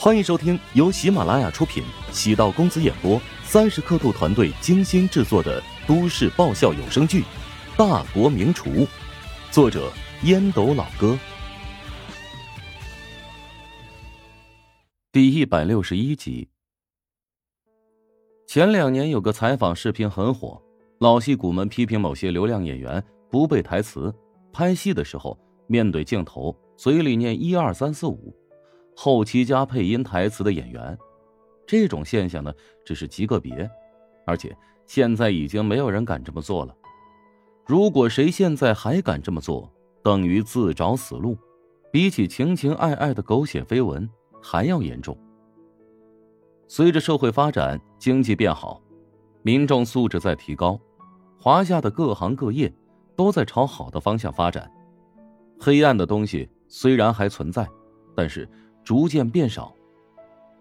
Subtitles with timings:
[0.00, 7.22] 欢迎收听由喜马拉雅出品、喜道公子演播、三十刻度团队精心制作的都市爆笑有声剧
[7.76, 8.70] 《大国名厨》，
[9.50, 9.92] 作者
[10.22, 11.18] 烟斗老哥，
[15.10, 16.48] 第一百六十一集。
[18.46, 20.62] 前两年有个采访视频很火，
[21.00, 24.14] 老戏骨们批评某些流量演员不背台词，
[24.52, 25.36] 拍戏的时候
[25.66, 28.32] 面对镜头嘴里念一二三四五。
[29.00, 30.98] 后期加配音台词的演员，
[31.64, 32.52] 这种现象呢
[32.84, 33.70] 只是极个别，
[34.26, 34.52] 而且
[34.86, 36.74] 现在已经没有人敢这么做了。
[37.64, 39.72] 如果谁现在还敢这么做，
[40.02, 41.38] 等于自找死路，
[41.92, 44.10] 比起情情爱爱的狗血绯闻
[44.42, 45.16] 还要严重。
[46.66, 48.82] 随着社会发展，经济变好，
[49.42, 50.76] 民众素质在提高，
[51.38, 52.74] 华夏的各行各业
[53.14, 54.68] 都在朝好的方向发展。
[55.60, 57.64] 黑暗的东西虽然还存在，
[58.16, 58.48] 但是。
[58.88, 59.74] 逐渐变少，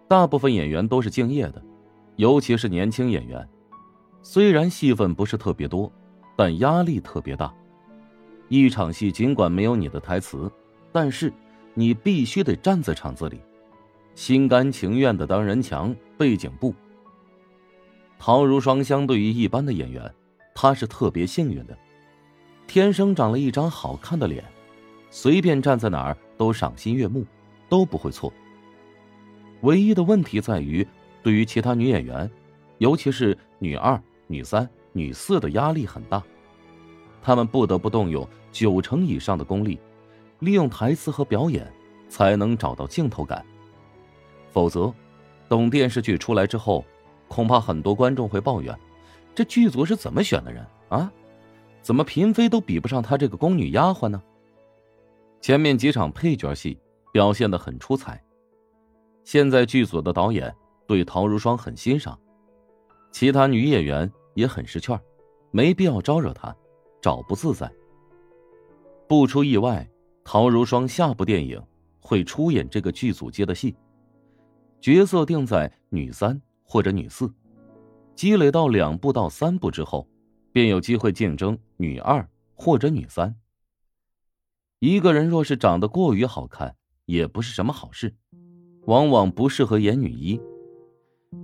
[0.06, 1.64] 大部分演员都是敬业的，
[2.18, 3.48] 尤其是年轻演员。
[4.22, 5.90] 虽然戏份不是特别多，
[6.36, 7.56] 但压力特别大。
[8.50, 10.52] 一场戏尽管没有你的台词，
[10.92, 11.32] 但是
[11.74, 13.40] 你必须得站在场子里，
[14.14, 16.76] 心甘情愿的当人墙、背景布。
[18.20, 20.14] 陶如霜相对于一般的演员，
[20.54, 21.78] 她是特别幸运的，
[22.68, 24.44] 天生长了一张好看的脸，
[25.10, 27.26] 随便站在哪儿都赏心悦目。
[27.70, 28.32] 都不会错。
[29.62, 30.88] 唯一的问题在于，
[31.24, 32.30] 对于其他女演员，
[32.78, 36.24] 尤其是女二、女三、女四的压力很大，
[37.22, 39.80] 她们不得不动用九成以上的功力，
[40.40, 41.68] 利用台词和表演，
[42.08, 43.44] 才能找到镜头感。
[44.52, 44.94] 否则，
[45.50, 46.86] 等电视剧出来之后，
[47.28, 48.78] 恐怕很多观众会抱怨：
[49.34, 51.12] 这剧组是怎么选的人啊？
[51.82, 54.22] 怎么嫔妃都比不上她这个宫女丫鬟呢？
[55.42, 56.78] 前面几场配角戏。
[57.12, 58.24] 表现的很出彩。
[59.24, 60.56] 现在剧组的导演
[60.86, 62.18] 对陶如霜很欣赏，
[63.12, 64.98] 其他女演员也很识趣
[65.52, 66.56] 没必要招惹她，
[67.02, 67.72] 找不自在。
[69.08, 69.90] 不出意外，
[70.24, 71.62] 陶如霜下部电影
[72.00, 73.76] 会出演这个剧组接的戏，
[74.80, 77.34] 角色定在女三或者女四，
[78.16, 80.08] 积累到两部到三部之后，
[80.52, 83.36] 便有机会竞争女二或者女三。
[84.80, 86.76] 一个人若是长得过于好看，
[87.08, 88.14] 也不是什么好事，
[88.86, 90.40] 往往不适合演女一。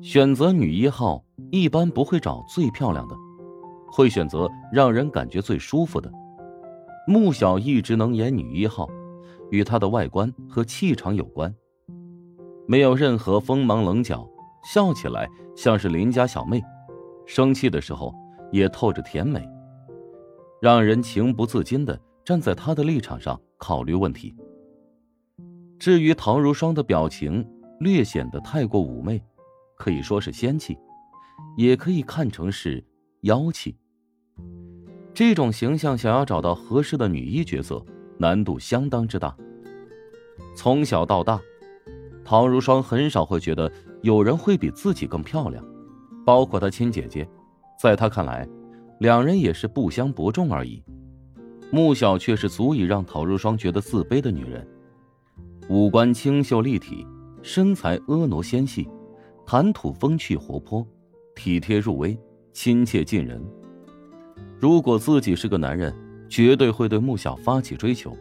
[0.01, 3.15] 选择女一号一般不会找最漂亮的，
[3.91, 6.11] 会选择让人感觉最舒服的。
[7.07, 8.89] 穆小一直能演女一号，
[9.51, 11.53] 与她的外观和气场有关，
[12.67, 14.27] 没有任何锋芒棱角，
[14.65, 16.61] 笑起来像是邻家小妹，
[17.25, 18.13] 生气的时候
[18.51, 19.41] 也透着甜美，
[20.61, 24.35] 让人情不自禁的站在她的立场上考虑问题。
[25.83, 27.45] 至于陶如霜的表情
[27.81, 29.21] 略显得太过妩媚，
[29.75, 30.77] 可以说是仙气，
[31.57, 32.81] 也可以看成是
[33.23, 33.75] 妖气。
[35.13, 37.85] 这种形象想要找到合适的女一角色，
[38.17, 39.35] 难度相当之大。
[40.55, 41.37] 从小到大，
[42.23, 43.69] 陶如霜很少会觉得
[44.03, 45.61] 有人会比自己更漂亮，
[46.25, 47.27] 包括她亲姐姐，
[47.77, 48.47] 在她看来，
[49.01, 50.81] 两人也是不相伯仲而已。
[51.71, 54.65] 穆小却是足以让陶如霜觉得自卑的女人。
[55.69, 57.07] 五官清秀立体，
[57.41, 58.87] 身材婀娜纤细，
[59.45, 60.85] 谈吐风趣活泼，
[61.35, 62.19] 体贴入微，
[62.51, 63.41] 亲切近人。
[64.59, 65.93] 如果自己是个男人，
[66.29, 68.15] 绝对会对穆小发起追求。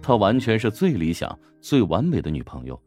[0.00, 2.80] 她完全是最理想、最完美的女朋友。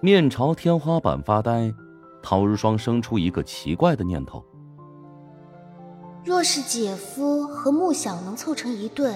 [0.00, 1.72] 面朝天花板发呆，
[2.22, 4.44] 陶如霜生出一个奇怪的念头：
[6.24, 9.14] 若是姐夫和穆小能凑成一对，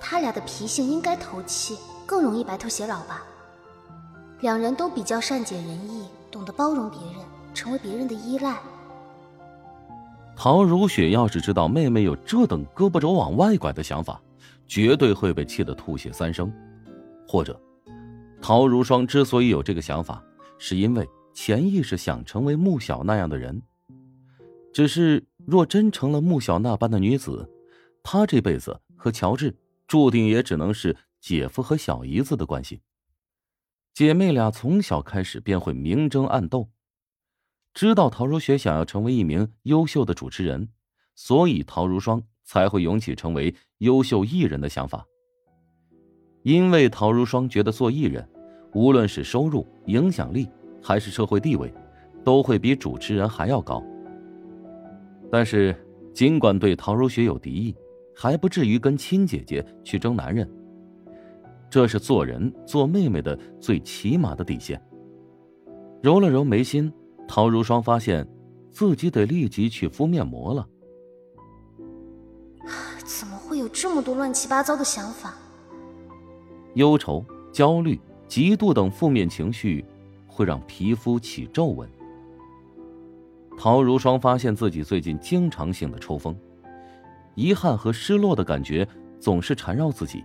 [0.00, 1.76] 他俩的脾性应该投契。
[2.06, 3.22] 更容易白头偕老吧。
[4.40, 8.58] 两人都比较善解人意，懂得包容别人，成为别人的依赖。
[10.36, 14.20] 陶如雪要是知道妹妹有这等胳膊肘往外拐的想法，
[14.66, 16.52] 绝对会被气得吐血三升。
[17.26, 17.58] 或者，
[18.42, 20.22] 陶如霜之所以有这个想法，
[20.58, 23.62] 是因为潜意识想成为穆小那样的人。
[24.72, 27.48] 只是，若真成了穆小那般的女子，
[28.02, 29.56] 她这辈子和乔治
[29.86, 30.94] 注定也只能是。
[31.24, 32.82] 姐夫和小姨子的关系，
[33.94, 36.68] 姐妹俩从小开始便会明争暗斗。
[37.72, 40.68] 知道陶如雪想要成为一名优秀的主持人，
[41.14, 45.02] 所以陶如霜才会涌起成为优秀艺人的想法。
[46.42, 48.28] 因为陶如霜觉得做艺人，
[48.74, 50.46] 无论是收入、影响力
[50.82, 51.72] 还是社会地位，
[52.22, 53.82] 都会比主持人还要高。
[55.32, 55.74] 但是，
[56.12, 57.74] 尽管对陶如雪有敌意，
[58.14, 60.46] 还不至于跟亲姐姐去争男人。
[61.74, 64.80] 这是做人做妹妹的最起码的底线。
[66.00, 66.92] 揉了揉眉心，
[67.26, 68.24] 陶如霜发现
[68.70, 70.64] 自己得立即去敷面膜了。
[73.04, 75.34] 怎么会有这么多乱七八糟的想法？
[76.74, 79.84] 忧愁、焦虑、嫉妒等负面情绪
[80.28, 81.90] 会让皮肤起皱纹。
[83.58, 86.38] 陶如霜发现自己最近经常性的抽风，
[87.34, 88.86] 遗憾和失落的感觉
[89.18, 90.22] 总是缠绕自己。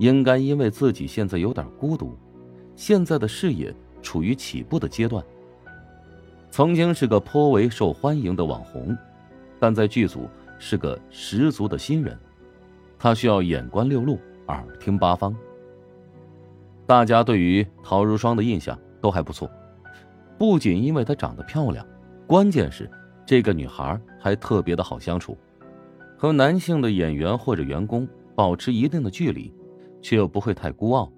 [0.00, 2.16] 应该因为自己现在有点孤独，
[2.74, 5.22] 现在的事业处于起步的阶段。
[6.50, 8.96] 曾经是个颇为受欢迎的网红，
[9.58, 10.26] 但在剧组
[10.58, 12.18] 是个十足的新人。
[12.98, 14.18] 他需要眼观六路，
[14.48, 15.36] 耳听八方。
[16.86, 19.50] 大家对于陶如霜的印象都还不错，
[20.38, 21.86] 不仅因为她长得漂亮。
[22.26, 22.90] 关键是，
[23.26, 25.36] 这个女孩还特别的好相处，
[26.16, 29.52] 和男性的演员或者员工保持一定的距离，
[30.00, 31.10] 却又不会太孤傲；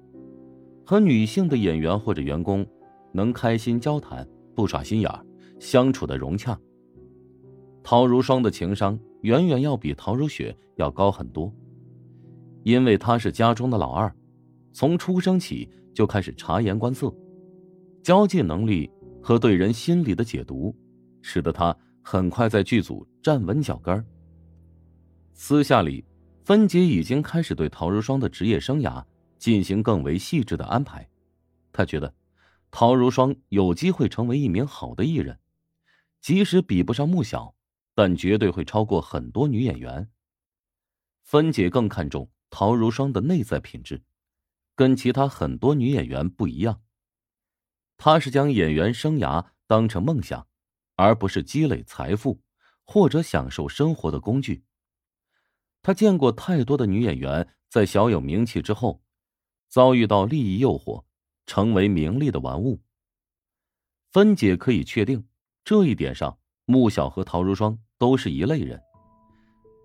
[0.85, 2.67] 和女性的演员或者员工
[3.13, 5.11] 能开心交谈，不耍心眼，
[5.59, 6.59] 相处的融洽。
[7.83, 11.53] 陶如霜的情商远远要比陶如雪要高很多，
[12.63, 14.15] 因为她是家中的老二，
[14.73, 17.13] 从出生起就开始察言观色，
[18.03, 18.91] 交际能力
[19.21, 20.75] 和对人心理的解读。
[21.25, 24.05] 使得她很快在剧组站稳脚跟
[25.33, 26.05] 私下里，
[26.45, 29.05] 芬姐已经开始对陶如霜的职业生涯
[29.39, 31.09] 进行更为细致的安排。
[31.73, 32.15] 她觉得，
[32.71, 35.39] 陶如霜有机会成为一名好的艺人，
[36.21, 37.55] 即使比不上穆小，
[37.95, 40.11] 但绝对会超过很多女演员。
[41.23, 44.03] 芬姐更看重陶如霜的内在品质，
[44.75, 46.83] 跟其他很多女演员不一样。
[47.97, 50.47] 她是将演员生涯当成梦想。
[50.95, 52.43] 而不是积累财富
[52.85, 54.63] 或者享受生活的工具。
[55.83, 59.03] 他见过太多的女演员在小有名气之后，
[59.69, 61.03] 遭遇到利益诱惑，
[61.47, 62.81] 成为名利的玩物。
[64.13, 65.25] 芬姐可以确定，
[65.65, 68.81] 这一点上，穆小和陶如霜都是一类人，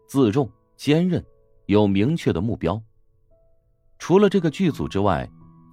[0.08, 1.26] 自重、坚韧，
[1.66, 2.82] 有明确的目标。
[3.98, 5.28] 除了这个剧组之外，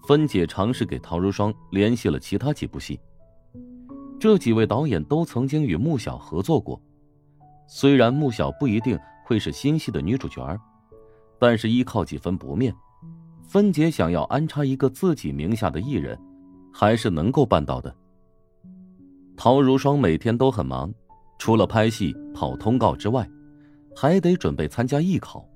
[0.07, 2.99] 芬姐尝试给陶如霜联系了其他几部戏。
[4.19, 6.81] 这几位导演都曾经与穆小合作过，
[7.69, 10.57] 虽然穆小不一定会是新戏的女主角
[11.39, 12.75] 但是依靠几分薄面，
[13.43, 16.19] 芬姐想要安插一个自己名下的艺人，
[16.73, 17.95] 还是能够办到的。
[19.37, 20.95] 陶如霜每天都很忙，
[21.39, 23.29] 除了拍戏、跑通告之外，
[23.97, 25.47] 还得准备参加艺考。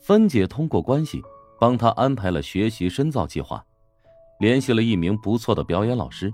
[0.00, 1.20] 芬姐通过关系
[1.58, 3.64] 帮他安排了学习深造计划，
[4.38, 6.32] 联系了一名不错的表演老师。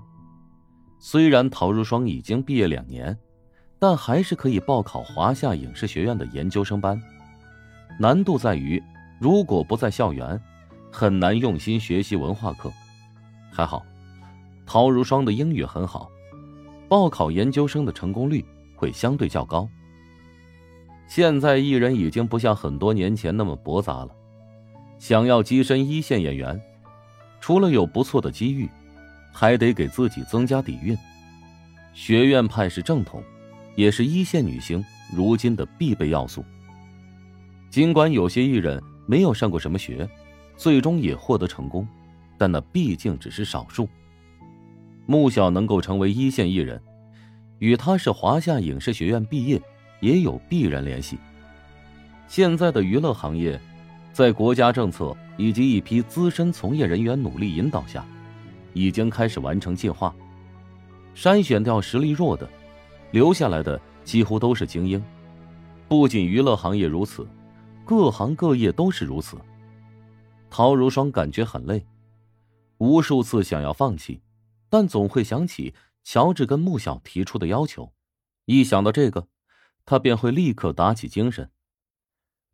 [0.99, 3.17] 虽然陶如霜已经毕业两年，
[3.83, 6.97] 但还是可以报考华夏影视学院的研究生班。
[7.99, 8.81] 难度在于，
[9.19, 10.41] 如果不在校园，
[10.89, 12.71] 很难用心学习文化课。
[13.51, 13.85] 还好，
[14.65, 16.09] 陶如霜的英语很好，
[16.87, 19.67] 报考研究生的成功率会相对较高。
[21.05, 24.11] 现在艺人已经不像很多年前那么驳杂了，
[24.97, 26.57] 想要跻身一线演员，
[27.41, 28.69] 除了有不错的机遇。
[29.33, 30.97] 还得给自己增加底蕴，
[31.93, 33.21] 学院派是正统，
[33.75, 34.83] 也是一线女星
[35.13, 36.43] 如今的必备要素。
[37.69, 40.07] 尽管有些艺人没有上过什么学，
[40.55, 41.87] 最终也获得成功，
[42.37, 43.87] 但那毕竟只是少数。
[45.05, 46.81] 穆小能够成为一线艺人，
[47.59, 49.61] 与他是华夏影视学院毕业
[49.99, 51.17] 也有必然联系。
[52.27, 53.59] 现在的娱乐行业，
[54.11, 58.05] 在国家政策以及一批资深从业人员努力引导下。
[58.75, 60.11] 已经开始完成进化，
[61.15, 62.49] 筛选掉实力弱的，
[63.13, 65.01] 留下来的几乎都是精英。
[65.87, 67.27] 不仅娱乐行业如此，
[67.85, 69.37] 各行各业都是如此。
[70.49, 71.85] 陶如霜感觉很累，
[72.79, 74.19] 无数次想要放弃，
[74.67, 77.93] 但总会想起乔治跟穆小提出的要求。
[78.45, 79.27] 一想到这个，
[79.85, 81.51] 他便会立刻打起精神。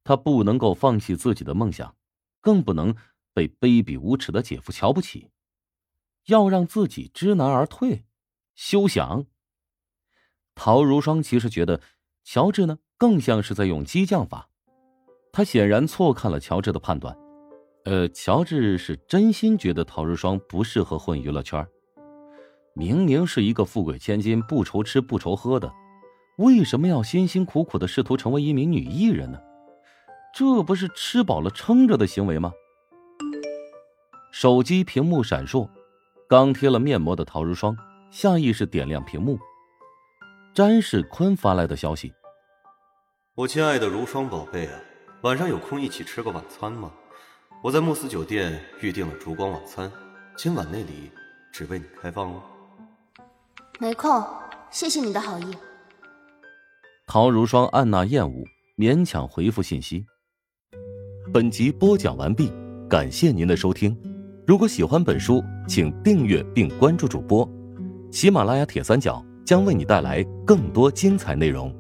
[0.04, 1.96] 他不能够放弃自己的梦想，
[2.42, 2.94] 更不能
[3.34, 5.32] 被卑鄙无耻的姐夫瞧不起。
[6.26, 8.04] 要让自己知难而退，
[8.56, 9.26] 休想。
[10.62, 11.80] 陶如霜其实觉得
[12.26, 14.50] 乔治呢，更像是在用激将法。
[15.32, 17.18] 他显然错看了乔治的判断。
[17.86, 21.66] 呃，乔治是真心觉得陶如霜不适合混娱乐圈。
[22.74, 25.72] 明明是一个富贵千金，不愁吃不愁喝的，
[26.40, 29.40] 为什么要辛辛苦苦的试图成为一名女艺人呢？
[30.36, 32.52] 这不是吃饱了撑着的行为吗？
[34.34, 35.70] 手机屏幕闪烁。
[36.28, 37.78] 刚贴了面膜的陶如霜
[38.12, 39.40] 下意识点亮屏幕，
[40.60, 42.12] 詹世坤发来的消息
[43.34, 44.78] ：“我亲爱的如霜宝贝啊，
[45.22, 46.92] 晚上有空一起吃个晚餐吗？
[47.64, 49.90] 我在慕斯酒店预定了烛光晚餐，
[50.36, 51.10] 今晚那里
[51.54, 52.44] 只为你开放哦。
[53.80, 54.22] 没空，
[54.70, 55.56] 谢谢你的好意。
[57.08, 58.44] 陶如霜按捺厌恶，
[58.76, 60.06] 勉强回复信息。
[61.32, 62.52] 本集播讲完毕，
[62.90, 63.98] 感谢您的收听。
[64.46, 67.50] 如果喜欢本书，请订阅并关注主播。
[68.12, 71.74] 喜马拉雅铁三角将为你带来更多精彩内容。